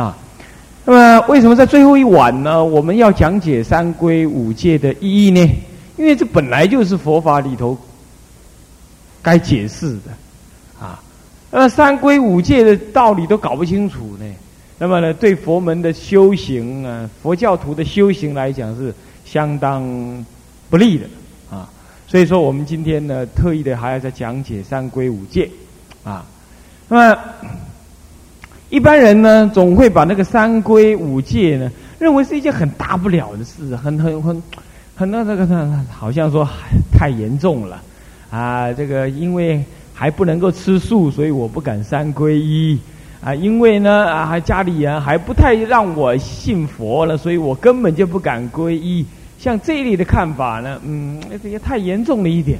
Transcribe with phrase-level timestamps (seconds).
[0.00, 0.16] 啊。
[0.84, 2.62] 那么，为什么在最后一晚呢？
[2.62, 5.40] 我们要讲解三规五戒的意义呢？
[5.96, 7.76] 因为这本来就是佛法里头
[9.20, 10.12] 该解释的
[10.80, 11.02] 啊。
[11.50, 14.24] 那三规五戒的道理都搞不清楚呢，
[14.78, 18.94] 那么呢，对佛门的修行啊，佛教徒的修行来讲是
[19.24, 19.82] 相当
[20.70, 21.06] 不利的
[21.50, 21.68] 啊。
[22.06, 25.50] 所以说，我们今天呢，特意的还要再讲解三规五戒
[26.04, 26.24] 啊。
[26.88, 27.18] 那么。
[28.68, 31.70] 一般人呢，总会把那个三规五戒呢，
[32.00, 34.42] 认为是一件很大不了的事，很很很
[34.96, 36.46] 很那那个那好像说
[36.92, 37.80] 太严重了
[38.28, 38.72] 啊！
[38.72, 42.76] 这个因为还不能够吃素，所以我不敢三归一
[43.22, 43.32] 啊！
[43.32, 49.06] 因为呢啊，家里人还不太让我信佛了，所以我根本就不敢皈依。
[49.38, 52.58] 像这一类的看法呢，嗯，这个太严重了一点。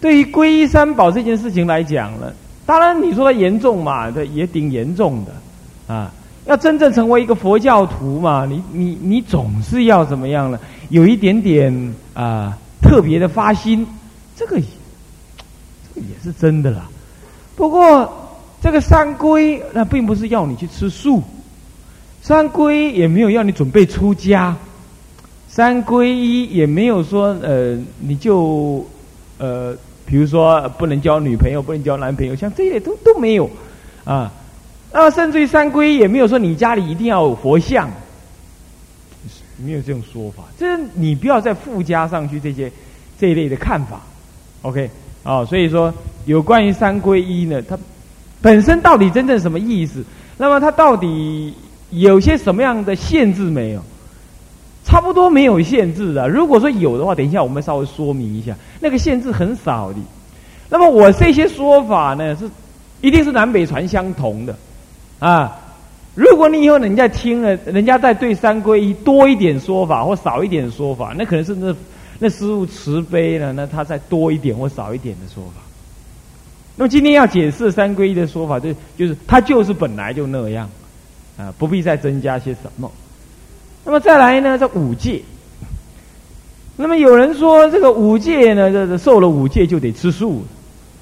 [0.00, 2.32] 对于皈依三宝这件事情来讲呢。
[2.66, 6.12] 当然，你说它严重嘛，这也挺严重的，啊，
[6.46, 10.58] 要真正成为一个佛教徒嘛，你你你总是要怎么样呢？
[10.88, 13.86] 有一点点啊特别的发心，
[14.34, 16.88] 这个这个也是真的啦。
[17.54, 18.12] 不过
[18.60, 21.22] 这个三规，那并不是要你去吃素，
[22.20, 24.56] 三规也没有要你准备出家，
[25.48, 28.84] 三规一也没有说呃你就
[29.38, 29.76] 呃。
[30.06, 33.50] 比如说，不能交女朋友，不能交男朋友，像这一类都都没有，
[34.04, 34.32] 啊，
[34.92, 37.90] 那么甚至于三规也没有说你家里一定要有佛像，
[39.56, 40.44] 没有这种说法。
[40.56, 42.70] 这你不要再附加上去这些
[43.18, 44.00] 这一类的看法
[44.62, 44.88] ，OK
[45.24, 45.44] 啊？
[45.44, 45.92] 所以说，
[46.24, 47.76] 有关于三规一呢，它
[48.40, 50.04] 本身到底真正什么意思？
[50.38, 51.52] 那么它到底
[51.90, 53.82] 有些什么样的限制没有？
[54.86, 56.28] 差不多没有限制的。
[56.28, 59.98] 如果说有的话，等一下我们稍微说明一下，那个限制很少的。
[60.70, 62.48] 那么我这些说法呢，是
[63.00, 64.56] 一定是南北传相同的
[65.18, 65.58] 啊。
[66.14, 71.74] 如果你以后人家听了，人家在对三归一多一点说法或少一点说法，那可能是那
[72.20, 75.60] 那师父慈悲呢，那他再多一点或少一点的说法。
[76.76, 80.70] 那么今天要解释三归一的说法，就就是他就是本来就那样
[81.36, 82.90] 啊，不必再增加些什么。
[83.86, 84.58] 那么再来呢？
[84.58, 85.22] 这五戒。
[86.76, 90.44] 那么有人说，这个五戒呢，这这受了五戒就得吃素，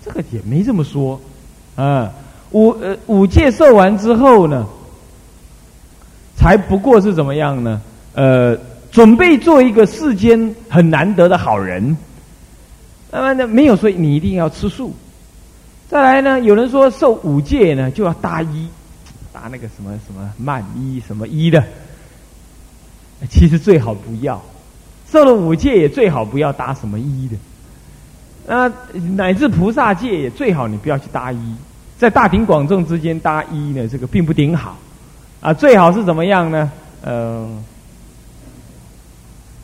[0.04, 1.18] 这个也没这么说
[1.76, 2.12] 啊。
[2.50, 4.66] 五呃五戒受完之后呢，
[6.36, 7.80] 才不过是怎么样呢？
[8.12, 8.56] 呃，
[8.92, 11.96] 准备做一个世间很难得的好人。
[13.10, 14.94] 那么呢，没有说你一定要吃素。
[15.88, 18.68] 再来呢，有人说受五戒呢就要搭衣，
[19.32, 21.64] 搭那个什么什么慢衣什么衣的。
[23.28, 24.40] 其实最好不要，
[25.10, 27.36] 受了五戒也最好不要搭什么衣的，
[28.46, 28.70] 那
[29.16, 31.54] 乃至菩萨戒也最好你不要去搭衣，
[31.96, 34.76] 在大庭广众之间搭衣呢，这个并不顶好，
[35.40, 36.70] 啊，最好是怎么样呢？
[37.06, 37.62] 嗯，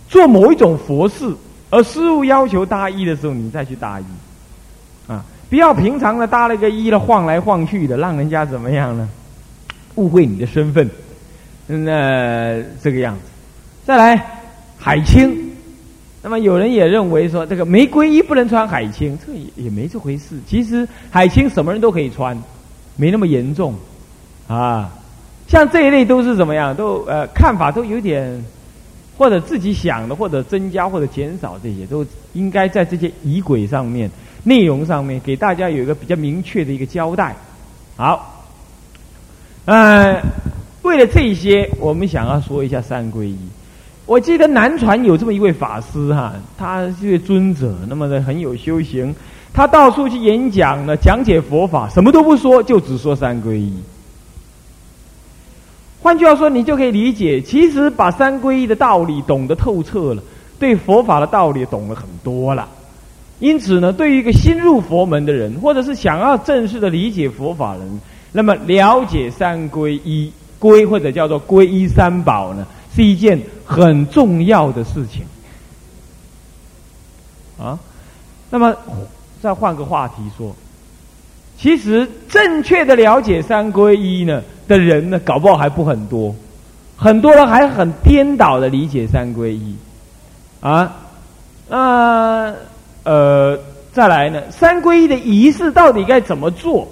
[0.08, 1.34] 做某一种佛事，
[1.70, 4.04] 而师傅要求搭衣的时候，你再去搭衣，
[5.06, 9.08] 啊，不要平常的搭了个衣了晃来晃去的，让人家怎么样呢？
[9.96, 10.88] 误会你的身份，
[11.66, 13.29] 那这个样子。
[13.86, 14.40] 再来
[14.78, 15.50] 海青，
[16.22, 20.38] 那么有人也认为说这个玫瑰衣不能穿海青，这也也没这回事。
[20.46, 22.40] 其实海青什么人都可以穿，
[22.96, 23.74] 没那么严重
[24.46, 24.90] 啊。
[25.48, 28.44] 像这一类都是怎么样，都呃看法都有点，
[29.18, 34.08] 或者自己想的，或者增加或者减少，这些都应该在这些仪轨上面、
[34.44, 37.34] 内容上面给大家有一个比较明确的一个交代。
[37.96, 38.46] 好，
[39.64, 40.22] 呃，
[40.82, 43.36] 为了这些，我们想要说一下三皈依。
[44.10, 49.14] 我记得南传有这么一位法师哈，他是位尊者，那么的很有修行，
[49.52, 53.72] 他到处去演讲呢，讲解佛法，什么都不说，就只说三皈依。
[56.02, 60.20] 换句话说，你就可以理解，其实把三皈依的道理懂得透彻了，
[60.58, 62.68] 对佛法的道理懂了很多了。
[63.38, 68.00] 因此呢，对于一个新入佛门的人，或者是想要正式的理解佛法人，
[68.32, 72.66] 那么了解三皈依皈或者叫做皈依三宝呢？
[72.94, 75.24] 是一件很重要的事情
[77.58, 77.78] 啊。
[78.50, 78.76] 那么，
[79.40, 80.54] 再换个话题说，
[81.56, 86.34] 其实正确的了解三归一呢的人呢，搞不好还不很多。
[86.96, 89.76] 很多人还很颠倒的理解三归一
[90.60, 90.96] 啊。
[91.68, 92.54] 那
[93.04, 93.58] 呃，
[93.92, 96.88] 再来呢，三归一的仪式到底该怎么做？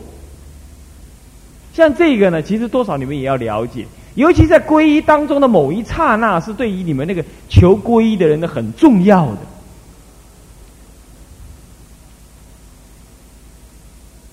[1.74, 3.86] 像这个呢，其实多少你们也要了解。
[4.14, 9.38] 尤其在皈依当中的某一刹那，是对于你们那个求皈依的人的很重要的。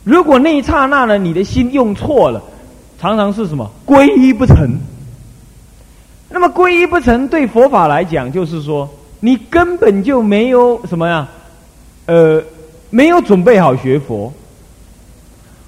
[0.03, 2.41] 如果那一刹那呢，你的心用错了，
[2.99, 4.79] 常常是什么皈依不成。
[6.29, 8.89] 那么皈依不成，对佛法来讲，就是说
[9.19, 11.27] 你根本就没有什么呀，
[12.07, 12.43] 呃，
[12.89, 14.33] 没有准备好学佛。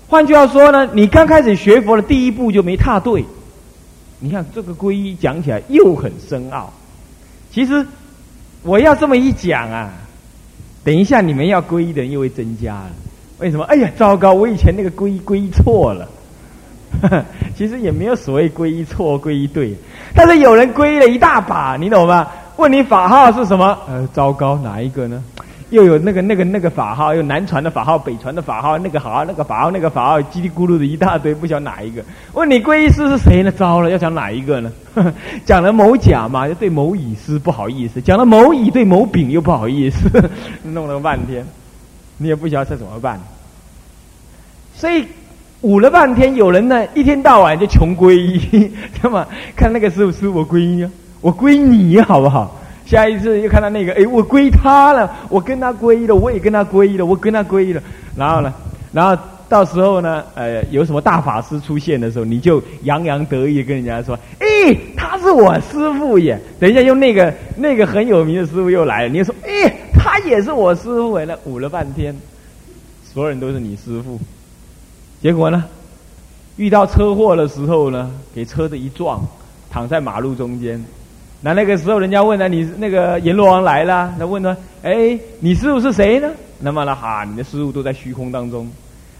[0.07, 3.25] 换句话说呢，你刚开始学佛的第一步就没踏对。
[4.19, 6.71] 你看这个皈依讲起来又很深奥。
[7.51, 7.85] 其实
[8.63, 9.93] 我要这么一讲啊，
[10.83, 12.91] 等一下你们要皈依的人又会增加了。
[13.39, 13.63] 为什么？
[13.65, 14.33] 哎呀，糟糕！
[14.33, 16.07] 我以前那个皈依皈依错了。
[17.55, 19.75] 其实也没有所谓皈依错皈依对，
[20.15, 22.27] 但是有人皈依了一大把，你懂吗？
[22.55, 23.77] 问你法号是什么？
[23.87, 25.23] 呃，糟糕，哪一个呢？
[25.69, 32.01] 又有那个那个那个法号，又南传的法号、北传的法号，那个好那个法号、那个法号，叽里咕噜的一大堆，不晓哪一个。
[32.33, 33.51] 问你皈依师是谁呢？
[33.51, 34.71] 糟了，要讲哪一个呢？
[35.45, 40.09] 讲了某甲嘛，就对某乙师不好意思；讲了某乙对某丙又不好意思，
[40.63, 41.45] 弄了半天，
[42.17, 43.19] 你也不晓得这怎么办。
[44.73, 45.05] 所以
[45.61, 48.71] 捂了半天，有人呢一天到晚就穷皈依，
[49.03, 52.55] 那么看那个师傅师傅我皈依啊，我皈你好不好？
[52.87, 57.83] 下一次又看到那个，哎，我归他了，我跟他皈依了，我也跟他皈依了，我跟他皈依了。
[58.15, 58.53] 然后呢，
[58.93, 66.39] 然后到时候呢，呃，有什么大法师出现的时候，你就洋洋得意跟人家说，哎，他是我师傅耶。
[66.59, 72.15] 等一下用那个那个很有名的师傅又来了，你说，哎，他也是我师傅哎，那捂了半天，
[73.03, 74.17] 所有人都是你师傅。
[75.21, 75.65] 结果呢，
[76.55, 79.21] 遇到车祸的时候呢，给车子一撞，
[79.69, 80.81] 躺在马路中间。
[81.41, 86.27] 那那个时候，人家问了你那个阎罗王来了，那问他，哎，你师傅是谁呢？
[86.59, 88.67] 那么呢，哈，你的师傅都在虚空当中。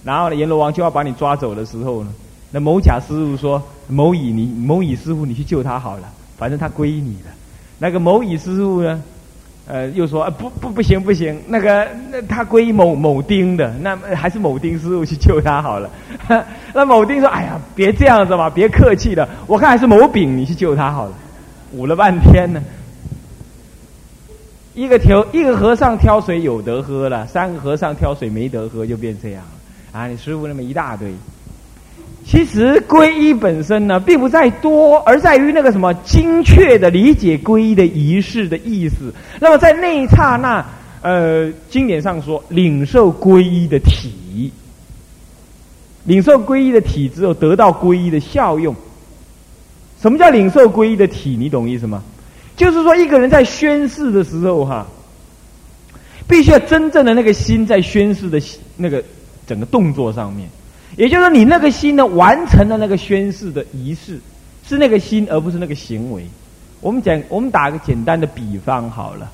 [0.04, 2.10] 然后呢，阎罗王就要把你抓走的时候呢，
[2.52, 7.30] 那某甲师傅说，某乙你某乙师傅你去救他好了，反正他归你的。
[7.78, 9.00] 那个某乙师傅呢，
[9.68, 15.88] 呃，又说啊，不不不行不行，那个那他归某某丁的，那还是某丁师傅去救他好了。
[16.74, 21.12] 那某丁说，哎呀，别这样子嘛，别客气了，我看还是某丙你去救他好了。
[21.74, 22.62] 捂了半天呢，
[24.74, 30.08] 一个挑一个和尚挑水有得喝了，三个和尚挑水没得喝，就变这样了啊！
[30.08, 31.12] 你师傅那么一大堆，
[32.25, 39.14] 其实皈依本身呢，并不在多，而在于那个什么精确的理解皈依的仪式的意思。
[39.40, 40.66] 那么在那一刹那，
[41.02, 44.52] 呃，经典上说，领受皈依的体，
[46.06, 48.75] 领受皈依的体之后，得到皈依的效用。
[50.01, 51.35] 什么叫领受皈依的体？
[51.38, 52.03] 你懂意思吗？
[52.55, 54.85] 就是说，一个人在宣誓的时候，哈，
[56.27, 58.41] 必须要真正的那个心在宣誓的
[58.75, 59.03] 那个
[59.45, 60.49] 整个动作上面。
[60.95, 64.19] 也就是说，你那个心呢，完成了那个宣誓的仪式，
[64.67, 66.25] 是那个心，而不是那个行为。
[66.81, 69.29] 我们讲，我们打个简单的比方好了。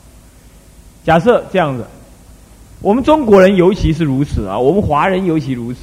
[1.06, 1.86] 假设这样子，
[2.82, 5.80] 我们中国人尤其是如此啊，我们华人尤其如此。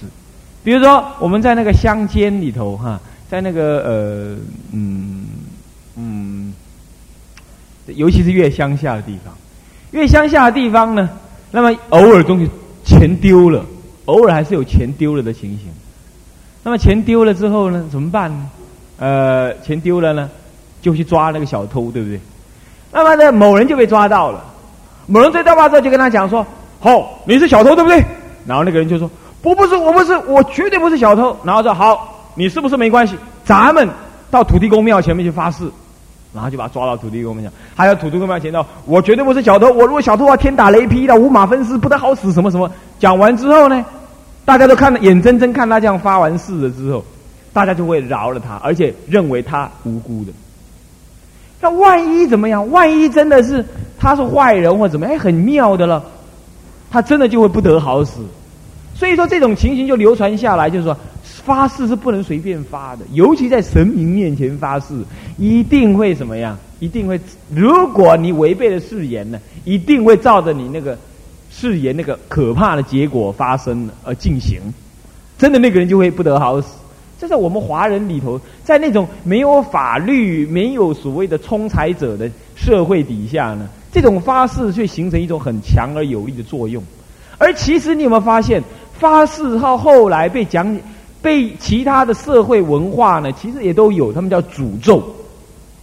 [0.62, 3.00] 比如说，我们在那个乡间里头，哈。
[3.30, 4.36] 在那个呃
[4.72, 5.24] 嗯
[5.96, 6.52] 嗯，
[7.86, 9.32] 尤其是越乡下的地方，
[9.92, 11.08] 越乡下的地方呢，
[11.52, 12.50] 那么偶尔东西
[12.84, 13.64] 钱丢了，
[14.06, 15.68] 偶尔还是有钱丢了的情形。
[16.64, 18.50] 那么钱丢了之后呢，怎么办呢？
[18.98, 20.28] 呃，钱丢了呢，
[20.82, 22.18] 就去抓那个小偷，对不对？
[22.90, 24.44] 那么呢，某人就被抓到了，
[25.06, 26.44] 某人被抓到之后就跟他讲说
[26.80, 28.04] ：“好，你是小偷，对不对？”
[28.44, 29.08] 然后那个人就说
[29.40, 33.16] ：“不，不是，我不是，我绝对不是小偷。”然后说：“好。”你是不是没关系？
[33.44, 33.88] 咱们
[34.30, 35.68] 到土地公庙前面去发誓，
[36.32, 37.50] 然后就把他抓到土地公庙。
[37.74, 39.68] 还有土地公庙前头，我绝对不是小偷。
[39.72, 42.32] 我如果小偷的话，天打雷劈的，五马分尸，不得好死。
[42.32, 42.70] 什么什么？
[43.00, 43.84] 讲完之后呢，
[44.44, 47.04] 大家都看眼睁睁看他这样发完誓了之后，
[47.52, 50.32] 大家就会饶了他，而且认为他无辜的。
[51.60, 52.70] 那万一怎么样？
[52.70, 53.64] 万一真的是
[53.98, 55.06] 他是坏人或怎么？
[55.06, 56.04] 哎，很妙的了，
[56.90, 58.20] 他真的就会不得好死。
[58.94, 60.96] 所以说这种情形就流传下来，就是说。
[61.44, 64.94] 发誓是不能随便发的，尤其在神明面前发誓，
[65.38, 66.56] 一定会什么样？
[66.78, 67.20] 一定会，
[67.54, 70.96] 如果你违背了誓言呢，一定会照着你那个
[71.50, 74.60] 誓言那个可怕的结果发生而进行。
[75.38, 76.78] 真的，那个人就会不得好死。
[77.18, 86.82] 这在我们华人里头，在那种没有法律、没有所谓的冲财者的社会底下呢，这种发誓却形成一种很强而有力的作用。
[87.36, 88.62] 而其实你有没有发现，
[88.98, 90.78] 发誓后后来被讲？
[91.22, 95.02] 被其他的社会文化呢，其实也都有，他们叫诅咒，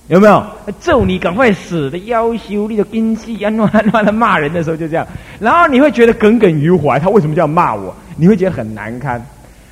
[0.08, 0.44] 有没有？
[0.80, 5.06] 咒你赶快死的要求，你的根基啊，乱乱的骂人的时候就这样，
[5.40, 7.94] 然后你会觉得耿耿于怀，他为什么这样骂我？
[8.16, 9.24] 你会觉得很难堪。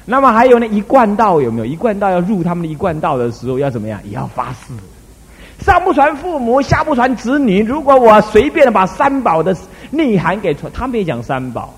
[0.05, 1.65] 那么还有呢，一贯道有没有？
[1.65, 3.99] 一贯道要入他们的一贯道的时候要怎么样？
[4.05, 4.71] 也要发誓，
[5.63, 7.63] 上不传父母，下不传子女。
[7.63, 9.57] 如果我随便的把三宝的
[9.89, 11.73] 内涵给传，他们也讲三宝。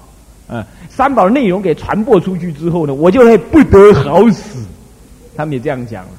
[0.50, 4.66] 嗯，三宝内容给传播出去之后呢，我就会不得好死。
[5.36, 6.12] 他们也这样讲了。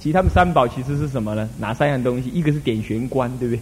[0.00, 1.48] 其实他们三宝其实是什么呢？
[1.58, 2.30] 哪三样东西？
[2.30, 3.60] 一个是点玄关，对不对？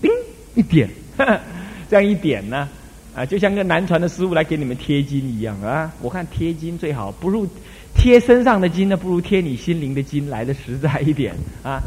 [0.00, 0.10] 叮
[0.54, 0.88] 一点，
[1.90, 2.68] 这样一点呢，
[3.14, 5.92] 啊，就像个南传的师傅来给你们贴金一样啊。
[6.00, 7.46] 我看贴金最好，不如
[7.94, 11.82] 贴身上的金呢，不如贴你心灵的金来的实在一点啊。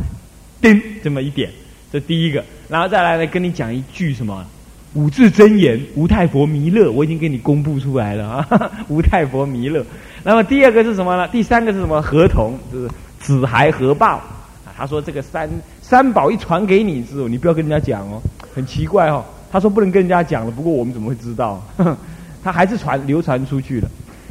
[0.62, 1.50] 叮，这么一点，
[1.92, 4.46] 这第一个，然后再来呢，跟你讲一句什么？
[4.94, 8.48] 五字真言，无太佛弥勒，我已经给你公布出来了啊！
[8.90, 9.82] 无太佛弥勒。
[10.24, 11.28] 那么第二个是什么呢？
[11.30, 12.02] 第三个是什么？
[12.02, 14.76] 合同，就是子孩合报啊。
[14.78, 15.50] 他说这个三
[15.82, 18.22] 三宝一传给你之后，你不要跟人家讲哦，
[18.54, 19.24] 很奇怪哦。
[19.50, 21.64] 他说不能跟人家讲了，不过我们怎么会知道？
[22.44, 23.88] 他还是传流传出去了。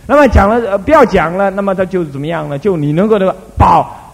[0.07, 2.59] 那么讲了，呃，不要讲了，那么他就怎么样呢？
[2.59, 4.13] 就你能够的保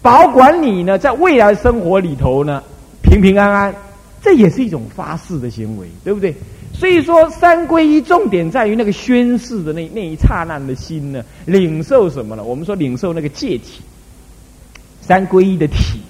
[0.00, 2.62] 保管你呢，在未来生活里头呢，
[3.02, 3.74] 平平安安。
[4.20, 6.34] 这也是一种发誓的行为，对不对？
[6.74, 12.44] 所以说三皈依重点在于那个宣誓的那那一刹那的心呢，领受什么呢？
[12.44, 13.80] 我们说领受那个戒体，
[15.00, 16.00] 三皈依的体，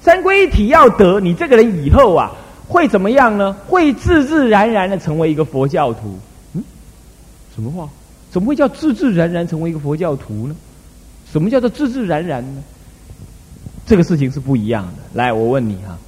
[0.00, 2.32] 三皈依体要得，你这个人以后啊
[2.66, 3.54] 会怎么样呢？
[3.66, 6.18] 会自自然然的成为一个佛教徒。
[6.54, 6.62] 嗯，
[7.54, 7.88] 什么话？
[8.30, 10.54] 怎么会叫自自然然成为一个佛教徒呢？
[11.32, 12.62] 什么叫做自自然然呢？
[13.84, 14.92] 这个事情是不一样的。
[15.14, 15.98] 来，我问你哈。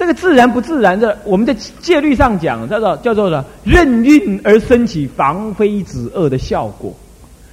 [0.00, 1.52] 这个自然不自然的，我们在
[1.82, 6.90] 戒律上讲叫做叫做的任运而升起防非止恶的效果。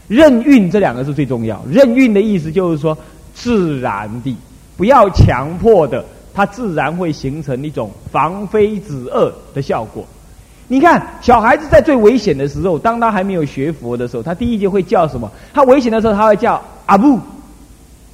[0.07, 1.61] 任运这两个是最重要。
[1.69, 2.97] 任运的意思就是说
[3.35, 4.33] 自然的，
[4.77, 10.05] 不要强迫的，它自然会形成一种防非止恶的效果。
[10.69, 15.29] 你看小孩子在最危险的时候，当他还没有学佛的时候，他第一节会叫什么？
[15.53, 17.19] 他危险的时候他会叫阿布，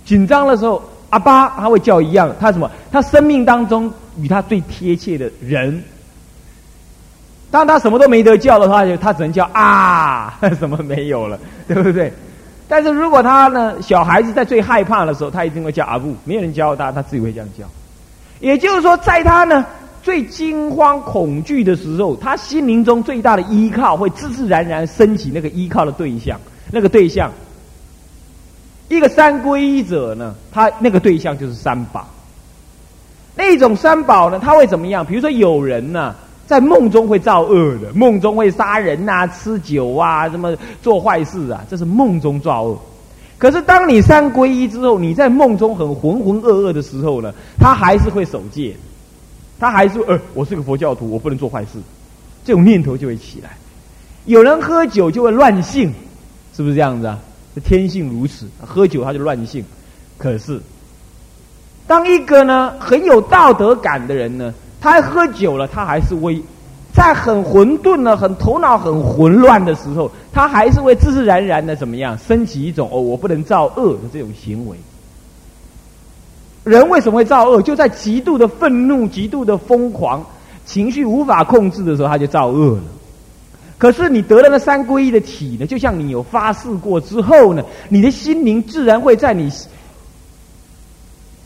[0.03, 0.81] 紧张的时候
[1.13, 2.33] 阿巴，他会叫一样。
[2.39, 2.69] 他什么？
[2.91, 3.91] 他生命当中。
[4.21, 5.83] 与他最贴切的人，
[7.49, 12.13] 当他什么都没得叫的话，就他只能叫啊， 什么没有了，对不对？
[12.67, 17.65] 但是如果他呢，小孩子在最害怕的时候，他一定会叫阿布，没有人教他，他自己会这样叫。
[18.39, 19.65] 也就是说，在他呢
[20.03, 26.39] 最惊慌恐惧的时候，他心灵中最大的依靠会自自然然升起那个依靠的对象，
[26.69, 27.31] 那个对象，
[28.93, 32.07] 一个三皈依者呢，他那个对象就是三宝。
[33.35, 34.39] 那种三宝呢？
[34.39, 35.05] 他会怎么样？
[35.05, 42.79] 比如说有人呢，在梦中会造恶的，梦中会杀人呐、吃酒啊、什么做坏事啊，这是梦中造恶。
[43.39, 48.75] 可是当你三皈依之后，你在梦中很浑浑噩噩的时候呢，他还是会守戒，
[49.59, 51.79] 他还是呃，我是个佛教徒，我不能做坏事，
[52.45, 53.57] 这种念头就会起来。
[54.25, 55.91] 有人喝酒就会乱性，
[56.55, 57.19] 是不是这样子啊？
[57.61, 59.63] 天性如此，喝酒他就乱性。
[60.17, 60.59] 可是。
[61.85, 66.41] 当一个呢很有道德感的人呢，他喝酒了，他还是会，
[66.93, 74.77] 在很混沌呢、很头脑很混乱的时候，他还是会自自然然的怎么样，升起一种哦，我不能造恶的这种行为。
[76.63, 77.61] 人为什么会造恶？
[77.61, 80.25] 就在极度的愤怒、极度的疯狂、
[80.65, 82.83] 情绪无法控制的时候，他就造恶了。
[83.83, 89.51] 可是你得了那三皈依的体呢，就像你有发誓过之后呢，你的心灵自然会在你。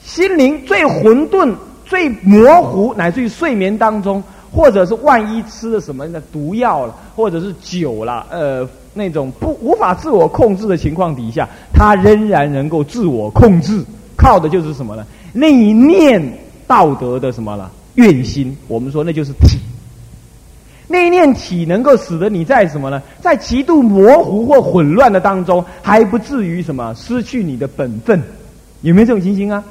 [0.06, 1.52] 心灵最混沌、
[1.84, 13.84] 最模糊，乃至于睡眠当中，或者是万一吃了什么的毒药了，或者是酒了，呃，那种不无法自我控制的情况底下，他仍然能够自我控制，
[14.16, 15.04] 靠的就是什么呢？
[15.34, 16.22] 那一念
[16.68, 17.72] 道德的什么了？
[17.96, 19.58] 愿心，我们说那就是体。
[20.88, 23.02] 那一念体能够使得你在什么呢？
[23.22, 28.22] 在极度模糊或混乱的当中，还不至于什么失去你的本分，
[28.82, 29.64] 有没有这种情形啊？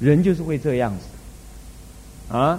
[0.00, 2.58] 人就是会这样子，啊！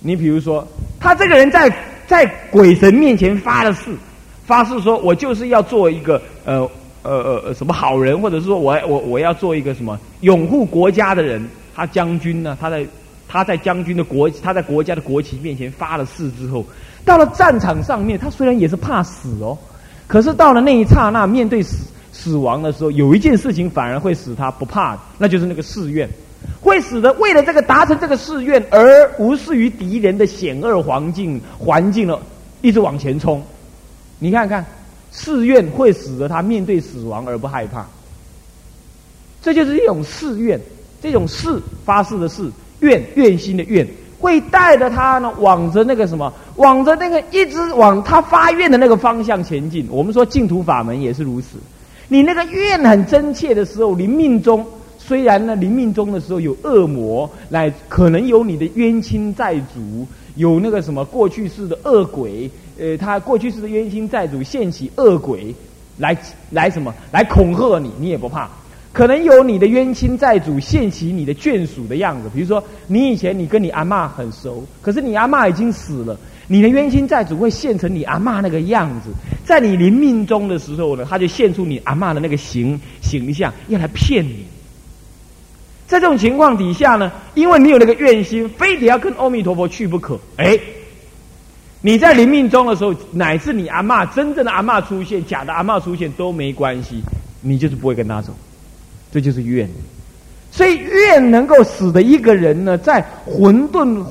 [0.00, 0.66] 你比如说，
[1.00, 1.74] 他这个人在
[2.06, 3.96] 在鬼神面前发了誓，
[4.44, 6.68] 发誓说我就是要做一个呃
[7.02, 11.48] 呃呃什么好人，或者是说我我我要做一个什么拥护国家的人。
[11.76, 12.86] 他将军呢，他在
[13.28, 16.64] 他在将军的国他在国家的国旗面前发了誓之后，
[17.04, 19.58] 到了战场上面，他虽然也是怕死哦，
[20.06, 21.86] 可是到了那一刹那，面对死。
[22.16, 26.08] 死亡的时候，有一件事情反而会使他不怕，那就是那个誓愿，
[26.60, 32.22] 会使得为了这个达成这个誓愿而无视于敌人的险恶环境环境了，
[32.62, 33.42] 一直往前冲。
[34.20, 34.64] 你看看，
[35.10, 37.84] 誓愿会使得他面对死亡而不害怕，
[39.42, 40.58] 这就是一种誓愿，
[41.02, 42.48] 这种誓发誓的誓
[42.84, 43.86] 愿愿心的愿，
[44.20, 49.86] 会带着他呢往着那个什么，往着那个一直往他发愿的那个方向前进。
[49.90, 51.56] 我们说净土法门也是如此。
[52.08, 54.64] 你那个愿很真切的时候，临命中
[54.98, 65.54] 虽然呢，临命中的时候有恶魔来，可能有你的冤亲债主，有那个什么过去式的恶鬼，呃，他过去式的冤亲债主现起恶鬼
[65.98, 66.16] 来
[66.50, 68.48] 来什么来恐吓你，你也不怕。
[68.94, 79.10] 可能有你的冤亲债主现起你的眷属的样子，比如说你以前你跟你阿妈很熟，可是你阿妈已经死了，你的冤亲债主会现成你阿妈那个样子，
[79.44, 84.46] 在你临命终的时候呢，他就现出你阿妈的那个形形象，要来骗你。
[85.88, 90.16] 在这种情况底下呢，因为你有那个愿心，非得要跟阿弥陀佛去不可。
[90.36, 90.56] 哎，
[91.80, 97.02] 你在临命终的时候，乃至你阿妈真正的阿妈出现，假的阿妈出现都没关系，
[97.42, 98.32] 你就是不会跟他走。
[99.14, 99.70] 这就是怨，
[100.50, 104.04] 所以怨能够使得一个人呢，在混沌、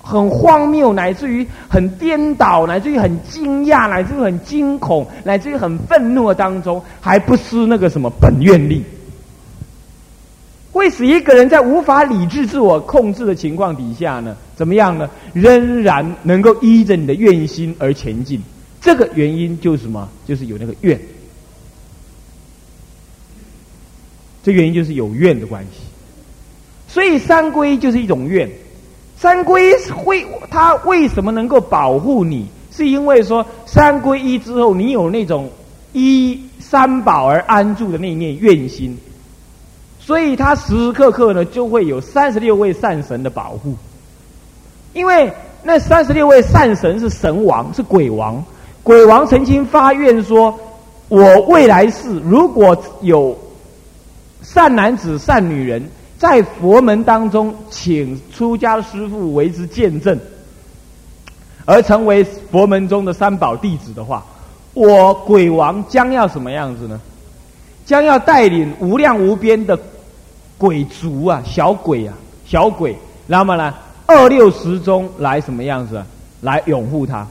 [0.00, 8.84] 很荒谬，乃至于很颠倒，乃至于很惊讶，乃至于很惊恐，乃至于很愤怒当中，还不失那个什么本愿力，
[10.70, 15.10] 会使一个人在无法理智自我控制的情况底下呢，怎么样呢？
[15.32, 18.40] 仍然能够依着你的愿心而前进。
[18.80, 20.08] 这个原因就是什么？
[20.24, 20.96] 就是有那个愿。
[24.42, 25.82] 这原因就是有怨的关系，
[26.88, 28.50] 所以三归就是一种怨。
[29.18, 32.46] 三归会，它为什么能够保护你？
[32.72, 35.50] 是因为说三归一之后，你有那种
[35.92, 38.96] 依三宝而安住的那一念愿心，
[40.00, 43.74] 所以他时时刻刻呢就会有三十六位善神的保护。
[44.94, 45.30] 因为
[45.62, 48.42] 那三十六位善神是神王，是鬼王。
[48.82, 50.58] 鬼王曾经发愿说
[51.08, 53.36] ：“我未来世如果有。”
[54.52, 55.88] 善男子、善女人，
[56.18, 60.18] 在佛门当中，请出家师父为之见证，
[61.64, 64.26] 而成为佛门中的三宝弟子的话，
[64.74, 67.00] 我鬼王将要什么样子呢？
[67.86, 69.78] 将要带领无量无边的
[70.58, 72.14] 鬼族啊，小鬼啊，
[72.44, 72.96] 小鬼，
[73.28, 73.72] 那么呢，
[74.06, 76.02] 二六十中来什么样子？
[76.40, 77.24] 来拥护他，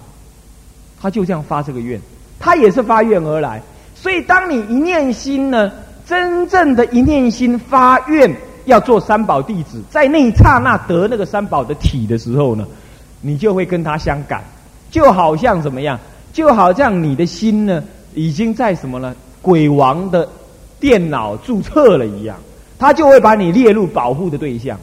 [1.01, 1.99] 他就这样发这个愿，
[2.39, 3.61] 他也是发愿而来。
[3.93, 5.69] 所以，当你一念心呢？
[6.09, 12.65] 真正的一念心发愿要做三宝弟子，在那一刹那得那个三宝的体的时候呢，
[13.21, 14.43] 你就会跟他相感，
[14.89, 15.99] 就好像怎么样？
[16.33, 17.83] 就好像你的心呢，
[18.15, 19.15] 已经在什么呢？
[19.39, 20.27] 鬼王的
[20.79, 22.35] 电脑注册了一样，
[22.79, 24.79] 他就会把你列入保护的对象。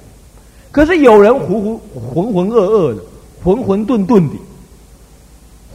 [0.71, 3.03] 可是有人糊糊浑浑噩噩的，
[3.43, 4.37] 浑浑沌沌的，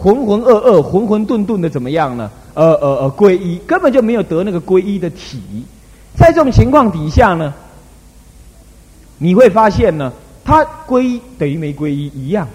[0.01, 2.31] 浑浑噩噩、浑浑沌沌的，怎么样呢？
[2.55, 5.39] 呃呃呃，皈依根本就没有得那个皈依的体，
[6.17, 7.53] 在这种情况底下呢，
[9.19, 10.11] 你会发现呢，
[10.43, 12.47] 他皈依等于没皈依一样，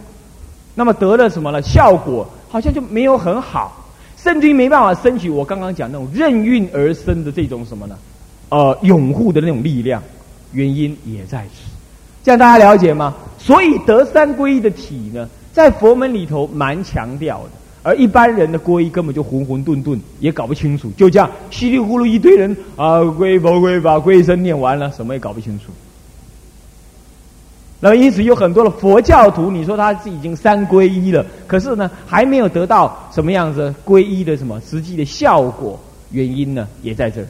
[0.75, 1.63] 那么得了什么呢？
[1.63, 7.97] 效果好像就没有很好，甚至于没办法升起我刚刚讲那种任运而生的这种什么呢？
[8.49, 10.03] 呃，拥护的那种力量，
[10.53, 11.71] 原因也在此，
[12.23, 13.15] 这样大家了解吗？
[13.39, 17.51] 所以得三皈依的体呢，在佛门里头蛮强调的。
[17.83, 25.73] 而一般人的皈依根本就混混沌沌，也搞不清楚，就这样稀里糊涂一堆人啊，皈佛皈法皈僧念完了，什么也搞不清楚。
[27.81, 37.27] 那么因此有很多的佛教徒，你说他是已经三皈依了，可是呢，还没有得到什么样子皈依的什么实际的效果，原因呢也在这儿。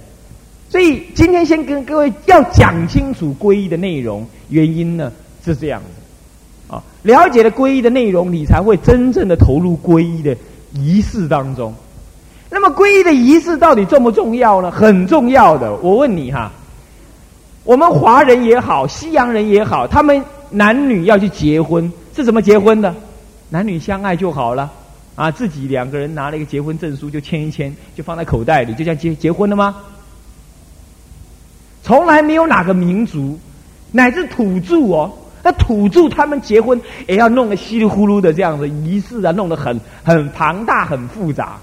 [0.69, 5.13] 所以今天先跟各位要讲清楚皈依的内容，原因呢
[5.45, 5.81] 是这样。
[6.69, 10.37] 啊，了解了皈依的内容，你才会真正的投入皈依的
[10.73, 11.75] 仪式当中。
[12.51, 14.71] 那么，皈依的仪式到底重不重要呢？
[14.71, 15.75] 很重要的。
[15.77, 16.51] 我问你哈，
[17.65, 22.95] 我们华人也好，西洋人也好，他们男女要去结婚，是怎么结婚的？
[23.51, 24.71] 男女相爱就好了
[25.15, 29.77] 啊，自己两个人拿了一个结婚证书就签一签，就放在口袋里，就这样结结婚了吗？
[31.83, 33.39] 从来没有哪个民族，
[33.93, 35.13] 乃至土著哦。
[35.47, 41.57] 那土著他们结婚也要弄得稀里糊涂的这样的仪式啊，弄得很很庞大、很复杂，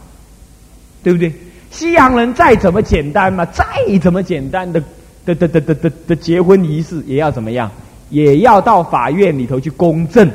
[1.03, 1.33] 对不对？
[1.69, 3.65] 西洋人再怎么简单嘛，再
[4.01, 4.81] 怎么简单的
[5.25, 7.69] 的的的的的的结婚仪式，也要怎么样？
[8.09, 10.31] 也要到法院里头去公证，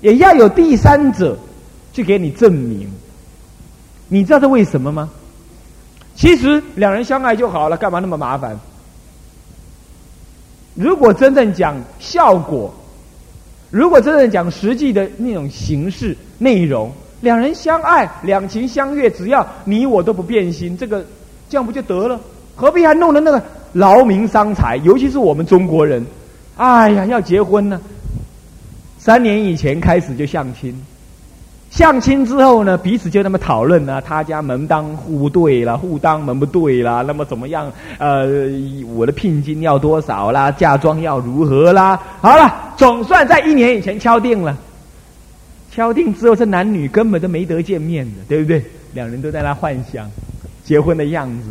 [0.00, 1.36] 也要有第三者
[1.92, 2.88] 去给你证明。
[4.06, 5.10] 你知道是为什么吗？
[6.14, 8.56] 其实两人相爱就好了，干嘛那么麻烦？
[10.78, 12.72] 如果真正讲效果，
[13.68, 21.04] 如果真正讲实际的那种形式内容，两人相爱、两情相悦，只要你我都不变心，这个
[21.50, 22.20] 这样不就得了？
[22.54, 24.76] 何必还弄得那个劳民伤财？
[24.84, 26.06] 尤其是我们中国人，
[26.56, 27.80] 哎呀，要结婚呢，
[29.00, 30.80] 三年以前开始就相亲。
[31.70, 37.70] 相亲之后呢，彼此就那么讨论呢，他家门当户对了，户当门不对了，那么怎么样？
[37.98, 38.26] 呃，
[38.94, 40.50] 我的聘金要多少啦？
[40.50, 42.00] 嫁妆要如何啦？
[42.20, 44.56] 好了，总算在一年以前敲定了。
[45.70, 48.64] 敲定之后，这男女根本都没得见面的，对不对？
[48.94, 50.10] 两人都在那幻想
[50.64, 51.50] 结婚的样子。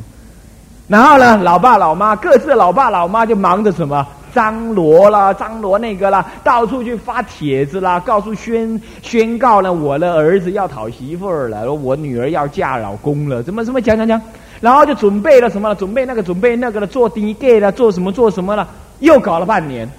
[0.88, 4.06] 然后呢，老爸老妈各自的老爸老妈就忙着什么
[4.38, 14.22] 张罗啦、张罗那个啦，到处去发帖子啦，告诉宣宣告呢，我的儿子要讨媳妇儿了，我女儿要嫁老公了，怎么怎么讲讲讲，
[14.62, 18.68] 然后就准备了什么了，准备那个准备那个了，做第一个了，做什么做什么了，
[19.00, 19.90] 又搞了半年。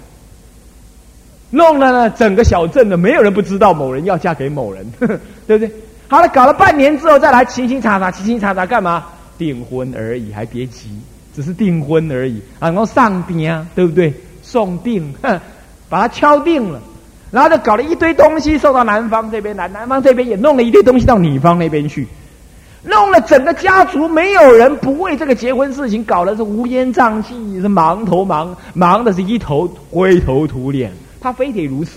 [1.51, 4.89] 弄了呢，整个小镇的没有人不知道某人要嫁给某人，
[5.45, 5.69] 对不对？
[6.07, 9.03] 好了，搞了半年之后再来清清查查，清清查查干嘛？
[9.37, 10.89] 订婚而已，还别急，
[11.35, 12.67] 只是订婚而已啊！
[12.69, 14.13] 然后上边啊，对不对？
[14.49, 15.13] 送定，
[15.89, 16.79] 把他敲定了，
[17.29, 22.07] 然后就搞了一堆东西送到男方这边来，男方这边也弄了一堆东西到女方那边去，
[22.83, 30.91] 弄了整个家族没有人不为这个结婚事情搞的是乌烟瘴气，是忙头忙忙的是一头灰头土脸。
[31.21, 31.91] 他非得如此，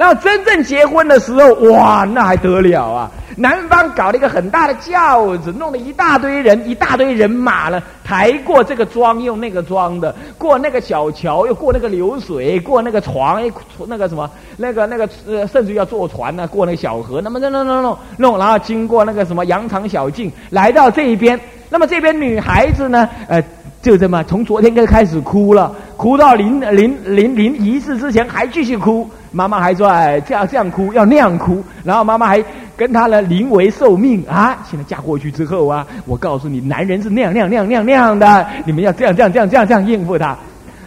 [0.00, 3.10] 然后真正结婚的时候，哇，那还得了啊！
[3.36, 13.42] 男方搞了一个很大的轿子，弄了一大堆人，一大堆人马呢，抬过这个庄，用那个庄的，过那个小桥，又过那个流水，过那个床，
[13.88, 23.44] 那个什么，那个那个呃，甚至要坐船呢，过那个小河，那么弄弄弄弄弄，然后经过那个什么羊肠小径，来到这一边，那么这边女孩子呢，呃。
[23.82, 29.08] 就这么从昨天就开始哭了，哭到临临临临仪式之前还继续哭。
[29.32, 32.44] 妈妈还说：“哎，这样这样哭，要那样哭。”然后妈妈还
[32.76, 34.58] 跟他呢临危受命啊！
[34.68, 40.36] 现在嫁过去之后啊，我告诉你，男人是那样那样那样那样的，你们要这样这样这样这样这样应付他。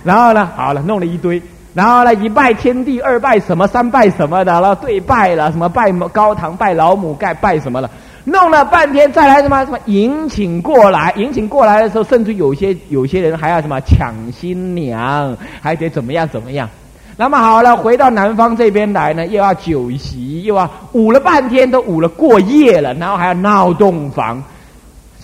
[0.03, 1.41] 然后呢，好了，弄了一堆。
[1.73, 7.89] 然后呢，一拜天地，二拜什么，三拜什么的，然后对拜了，什么拜高堂，拜老母，盖拜什么了。
[8.25, 16.69] 弄了半天，再来什么什么迎请过来，迎请过来的时候，甚至有些有些人还要什么抢新娘，还得怎么样怎么样。
[17.17, 24.43] 那么好了，回到南方这边来呢，又要酒席，又要舞了半天，都舞了过夜了，然后还要闹洞房。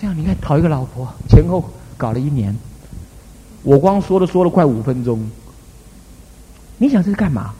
[0.00, 1.64] 这样你看，讨一个老婆，前后
[1.96, 2.56] 搞了一年，
[3.62, 5.28] 我光说了说了快五分钟。
[6.78, 7.52] 你想这是干嘛？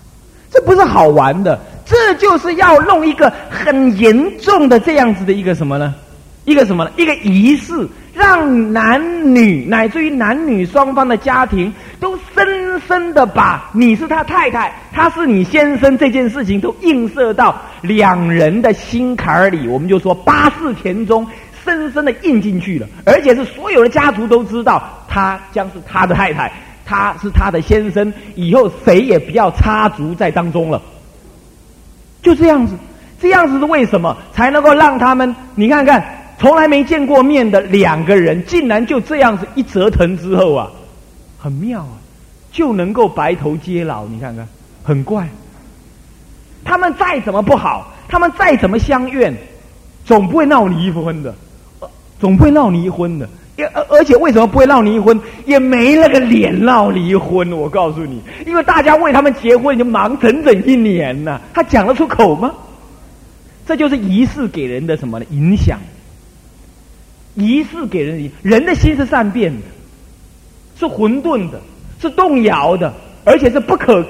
[0.60, 1.58] 不是好玩的。
[1.84, 5.92] 这就是要弄一个很严重的这样子的一个什么呢？
[6.44, 6.90] 一个什么呢？
[6.96, 19.68] 一个仪式，让男女乃至于男女双方的家庭都深深的把你是他太太，他是你先生这件事情都映射到两人的心坎儿里。
[19.68, 21.26] 我们就说八世田中
[21.64, 26.50] 深深的印进去了，而且是所有的家族都知道他将是他的太太，
[26.90, 30.82] 他是他的先生，以后谁也不要插足在当中了。
[32.20, 32.74] 就这样子，
[33.20, 35.36] 这样子是为什么才能够让他们？
[35.54, 36.04] 你看看，
[36.36, 40.68] 从来没见过面的两个人，竟然就这样子一折腾之后啊，
[41.38, 41.94] 很妙啊，
[42.50, 44.04] 就能够白头偕老。
[44.06, 44.48] 你看看，
[44.82, 45.28] 很怪。
[46.64, 49.32] 他们再怎么不好，他们再怎么相怨，
[50.04, 51.32] 总不会闹离婚的，
[52.18, 53.28] 总不会闹离婚的。
[53.56, 55.20] 而而且为什么不会闹离婚？
[55.44, 57.52] 也没那个脸闹离婚。
[57.52, 62.52] 我告诉你，因为大家为他们结婚已经忙整整一年了，他讲得出口吗？
[63.66, 65.26] 这就是仪式给人的什么呢？
[65.30, 65.78] 影响。
[67.34, 69.66] 仪式给人，人的心是善变的，
[70.78, 71.60] 是混沌的，
[72.00, 72.92] 是动摇的，
[73.24, 74.02] 而且是不可，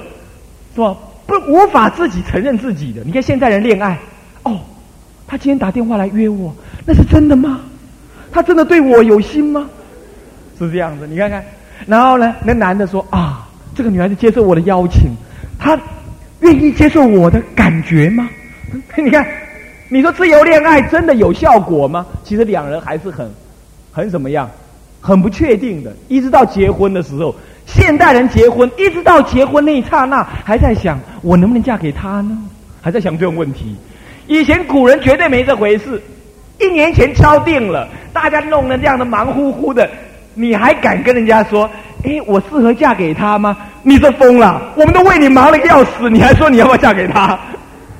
[0.75, 0.97] 是吧？
[1.27, 3.03] 不无法自己承认自己的。
[3.05, 3.99] 你看现在人恋爱，
[4.45, 4.59] 哦，
[5.27, 6.55] 他今天打电话来约我，
[6.87, 7.61] 那是真的吗？
[8.33, 9.69] 他真的对我有心吗？
[10.59, 11.43] 是这样子，你看看。
[11.87, 15.11] 然后呢，那男的说：“啊，这个女孩子接受我的邀请，
[15.59, 15.79] 她
[16.41, 18.29] 愿意接受我的感觉吗？”
[18.97, 19.27] 你看，
[19.89, 22.07] 你说自由恋爱真的有效果吗？
[22.23, 23.29] 其实两人还是很
[23.91, 24.49] 很怎么样，
[25.01, 25.91] 很不确定的。
[26.09, 32.37] 一直到结婚的时候，现代人结婚，一直到结婚那一刹那，还在想我能不能嫁给他呢？
[32.83, 33.75] 还在想这种问题。
[34.27, 36.01] 以前古人绝对没这回事。
[36.61, 39.89] 一年前敲定了，大家弄得这样的忙乎乎的，
[40.35, 41.69] 你还敢跟人家说？
[42.03, 43.57] 哎，我适合嫁给他吗？
[43.83, 44.61] 你是疯了！
[44.75, 47.39] 我们都为你忙了要死，你还说你要不要嫁给他？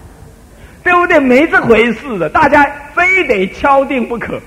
[0.83, 1.19] 对不对？
[1.19, 4.41] 没这回事的，大家非得敲定不可。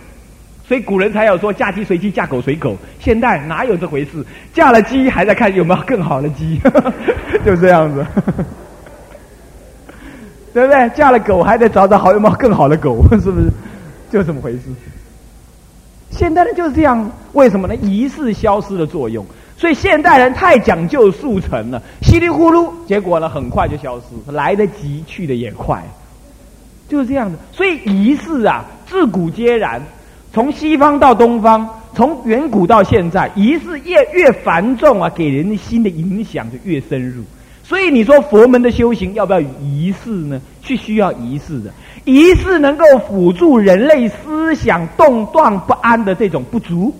[0.67, 2.75] 所以古人才有说“嫁鸡随鸡，嫁狗随狗”。
[2.99, 4.25] 现代哪有这回事？
[4.53, 6.59] 嫁了鸡还在看有没有更好的鸡，
[7.45, 8.03] 就这样子，
[10.53, 10.89] 对不对？
[10.95, 13.51] 嫁了狗还得找找好有没有更好的狗，是不是？
[14.13, 14.59] 就这么回事。
[16.11, 17.75] 现代人就是这样，为什么呢？
[17.77, 19.25] 仪式消失的作用，
[19.57, 25.83] 所以现代人太讲究速成了，稀里糊涂，结果呢很快就消失，来得及，去的也快，
[26.87, 27.39] 就是这样的。
[27.51, 29.81] 所以仪式啊，自古皆然，
[30.31, 37.23] 从西方到东方，从远古到现在，仪式越越繁重啊，给人的心的影响就越深入。
[37.63, 40.41] 所以你说佛门的修行要不要仪式呢？
[40.61, 41.71] 是需要仪式的，
[42.05, 46.93] 仪式能够辅助人类思想动荡不安的这种不足。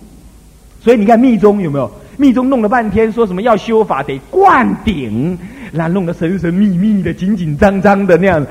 [0.80, 1.90] 所以你看密宗有没有？
[2.16, 5.36] 密宗弄了半天，说什么要修法得灌顶，
[5.72, 8.46] 那弄得神神秘秘的、紧紧张张的那样，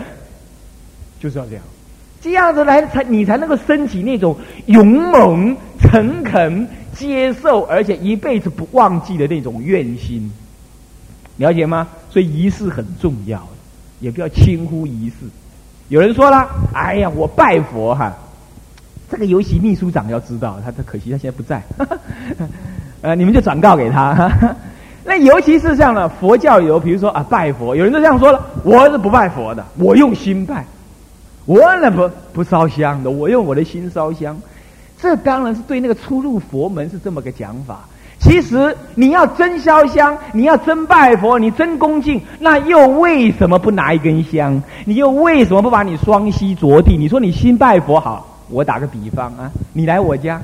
[1.21, 1.63] 就是要这样，
[2.21, 10.30] 这样子来才你才能够升起那种勇猛、诚恳、接受，而且一辈子不忘记的那种愿心，
[11.38, 11.88] 了解吗？
[12.13, 13.41] 所以仪式很重要，
[13.99, 15.15] 也不要轻忽仪式。
[15.89, 18.13] 有人说了：“哎呀，我拜佛哈。”
[19.10, 21.63] 这个游戏秘书长要知道，他他可惜他现在不在，
[23.02, 24.32] 呃，你们就转告给他。
[25.04, 30.63] 那尤其是这样的佛教有，比如说啊拜佛，有人就这样说了，我是不拜佛的，我用心拜，
[31.45, 34.39] 我那不不烧香的，我用我的心烧香。
[35.02, 37.88] 这当然是对那个初入佛门是这么个讲法。
[38.23, 44.63] 其实你要真烧香，你要真拜佛，你真恭敬，那又为什么不拿一根香？
[44.86, 46.95] 你又为什么不把你双膝着地？
[46.95, 48.25] 你说你心拜佛好。
[48.49, 50.39] 我打个比方啊，你来我家，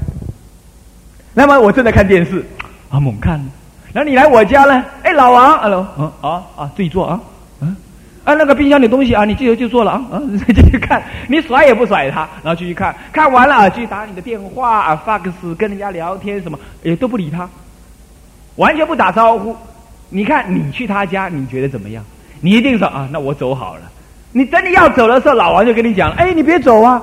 [1.33, 2.43] 那么我正在看电视，
[2.89, 3.39] 啊猛看，
[3.93, 7.19] 然后你来我家呢，哎老王，hello，嗯啊啊自己坐啊，
[7.61, 7.75] 嗯，
[8.23, 17.47] 啊那个冰箱里东西啊，你记得就做了啊，啊继续看，你甩也不甩他，然后继续看，看完了继续打你的电话啊，fax 跟人家聊天什么也都不理他，
[18.59, 19.55] 完全不打招呼，
[20.09, 22.03] 你看你去他家你觉得怎么样？
[22.41, 23.81] 你一定说啊，那我走好了。
[24.33, 27.01] 你真的要走的时候，老王就跟你讲，哎你别走啊。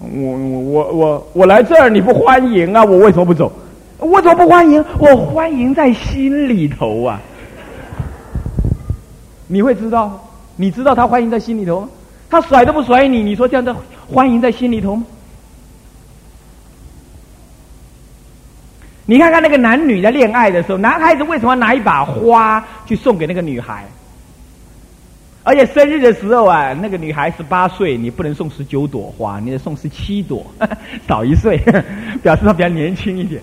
[0.00, 2.84] 我我我我我来这儿你不欢迎啊？
[2.84, 3.50] 我为什么不走？
[3.98, 4.84] 我怎么不欢迎？
[4.98, 7.20] 我欢迎在心里头啊！
[9.46, 10.20] 你会知道？
[10.56, 11.88] 你知道他欢迎在心里头吗？
[12.28, 13.74] 他甩都不甩你，你说这样的
[14.08, 15.04] 欢迎在心里头吗？
[19.10, 23.86] 你看看那个男女在恋爱的时候，男孩子为什么拿一把花去送给那个女孩？
[25.42, 30.46] 而且生日的时候啊，那个女孩十八岁，你不能送十九朵花，你得送十七朵，
[31.08, 31.56] 少一岁，
[32.22, 33.42] 表示她比较年轻一点。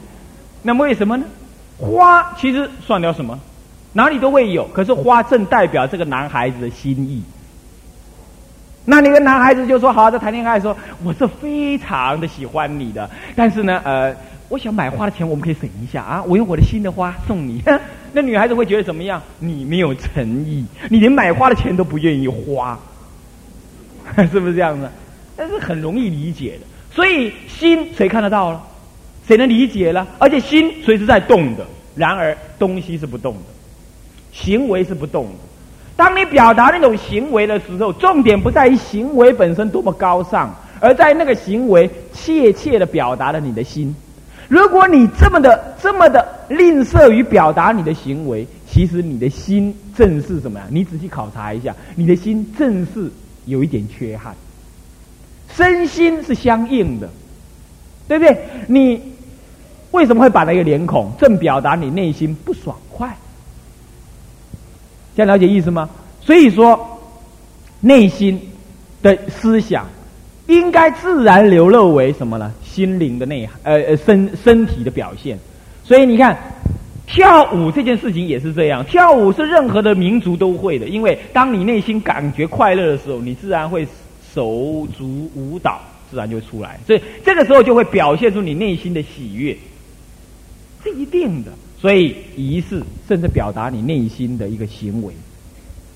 [0.62, 1.26] 那么为什么呢？
[1.80, 3.40] 花其实算了什么，
[3.94, 7.24] 哪里都会有，可是花正代表这个男孩子的心意。
[8.86, 14.16] 那那个男孩子就说：“好，在谈恋爱说，我是非常的喜欢你的，但是呢，呃。”
[14.48, 16.24] 我想买花的钱，我们可以省一下啊！
[16.28, 17.62] 我用我的新的花送你，
[18.14, 19.22] 那女孩子会觉得怎么样？
[19.40, 22.78] 你没有诚意，你连买花的钱都不愿意花，
[24.32, 24.90] 是不是这样子？
[25.36, 26.66] 但是很容易理解的。
[26.94, 28.62] 所以心谁看得到了？
[29.28, 30.08] 谁能理解了？
[30.20, 33.40] 而且心随时在动的，然而东西是不动的，
[34.32, 35.32] 行为是不动的。
[35.96, 43.96] 当你表达那种行为的时候，重点不在于行为本身多么高尚，而在那个行为切切的表达了你的心。
[44.48, 50.66] 如果你这么的、这么的吝啬于表达你的行为，其实你的心正是什么呀？
[50.70, 53.12] 你仔细考察一下，你的心正是
[53.46, 54.36] 有一点缺憾。
[55.56, 57.10] 身心是相应的，
[58.08, 58.38] 对不对？
[58.68, 59.02] 你
[59.92, 61.12] 为什么会把那个脸孔？
[61.18, 63.16] 正表达你内心不爽快。
[65.16, 65.90] 这样了解意思吗？
[66.22, 67.00] 所以说，
[67.80, 68.40] 内心
[69.02, 69.86] 的思想。
[70.48, 72.52] 应该自然流露为什么呢？
[72.76, 75.40] 心灵的内涵，呃呃，身身体的表现。
[75.86, 76.38] 所以你看，
[77.08, 78.84] 跳舞这件事情也是这样。
[78.84, 83.88] 跳舞是任何的民族都会的，因为当你内心感觉快乐的时候，你自然会
[84.34, 85.80] 手足舞蹈，
[86.12, 86.78] 自然就出来。
[86.86, 89.56] 所以这个时候就会表现出你内心的喜悦，
[90.84, 91.54] 是一定的。
[91.80, 95.14] 所以仪式甚至表达你内心的一个行为。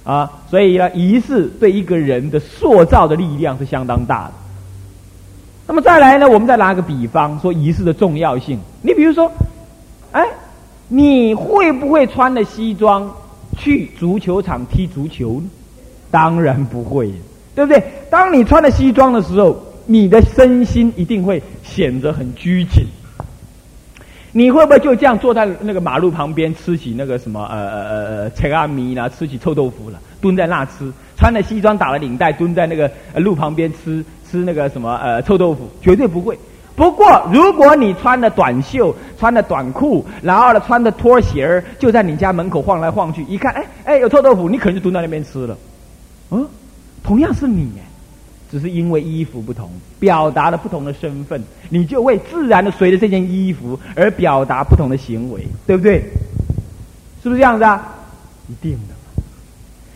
[0.05, 4.33] 啊，所以呢，仪式对一个人的塑造的力量是相当大的。
[5.69, 8.59] 那么再来呢，我们再拿个比方说仪式的重要性。
[8.81, 9.31] 你比如说，
[10.11, 10.25] 哎，
[10.87, 13.07] 你会不会穿着西装
[13.55, 15.47] 去足球场踢足球呢？
[16.09, 17.11] 当然不会，
[17.53, 17.83] 对不对？
[18.09, 22.87] 当你穿了西装的时候，你的身心一定会显得很拘谨。
[24.31, 36.37] 你会不会就这样坐在那个马路旁边吃起那个什么呃呃呃呃切阿米啦，吃起臭豆腐了，蹲在那吃，穿着西装打了领带，蹲在那个路旁边吃吃那个什么呃臭豆腐，绝对不会。
[36.75, 45.57] 不过如果你穿的短袖，穿的短裤，然后呢穿的拖鞋儿，就在你家门口晃来晃去，一看，哎哎有臭豆腐，你可能就蹲在那边吃了。
[46.31, 46.47] 嗯，
[47.03, 47.69] 同样是你。
[48.51, 51.39] 只是因为衣服不同，表达了不同的身份，
[51.69, 55.99] 你就会自然的随着这件衣服而表达不同的行为，对不对？
[57.21, 57.93] 是不是这样子啊？
[58.47, 58.95] 一定的。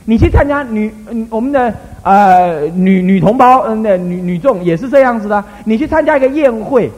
[0.06, 0.94] 你去参加女，
[1.30, 5.44] 我们的呃女女同胞，嗯，那女女众也是这样子的。
[5.66, 6.92] 你去参加一个宴会，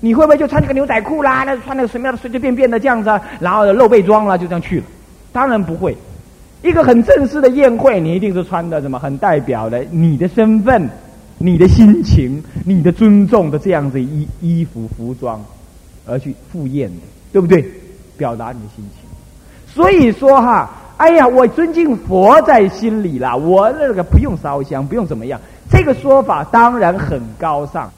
[0.00, 4.84] 你会不会就穿那个牛仔裤啦，那穿那个什么样的随随便便的这样子，然后露背装啦，就这样去了？
[5.32, 5.96] 当然不会。
[6.62, 10.88] 一个很正式的宴会，你一定是穿的什么很代表的你的身份、
[11.38, 15.40] 你的心情、你的尊重的这样子衣衣服服装
[16.04, 17.64] 而去赴宴的，对不对？
[18.16, 19.08] 表达你的心情。
[19.72, 27.88] 所以说哈，哎呀，我尊敬佛在心里啦，我那个不用烧香，不用怎么样，这个说法当然很高尚。